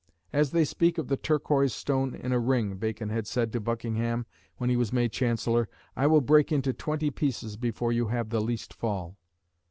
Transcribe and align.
"As 0.33 0.49
they 0.49 0.65
speak 0.65 0.97
of 0.97 1.09
the 1.09 1.15
Turquoise 1.15 1.75
stone 1.75 2.15
in 2.15 2.31
a 2.31 2.39
ring," 2.39 2.77
Bacon 2.77 3.09
had 3.09 3.27
said 3.27 3.53
to 3.53 3.59
Buckingham 3.59 4.25
when 4.57 4.71
he 4.71 4.75
was 4.75 4.91
made 4.91 5.11
Chancellor, 5.11 5.69
"I 5.95 6.07
will 6.07 6.21
break 6.21 6.51
into 6.51 6.73
twenty 6.73 7.11
pieces 7.11 7.55
before 7.55 7.91
you 7.93 8.07
have 8.07 8.29
the 8.31 8.41
least 8.41 8.73
fall." 8.73 9.19